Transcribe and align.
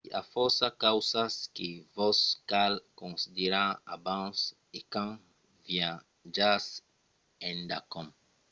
i 0.07 0.09
a 0.21 0.23
fòrça 0.33 0.65
causas 0.85 1.33
que 1.55 1.69
vos 1.95 2.19
cal 2.51 2.73
considerar 3.01 3.69
abans 3.95 4.37
e 4.77 4.79
quand 4.91 5.15
viatjatz 5.67 6.69
endacòm 7.49 8.07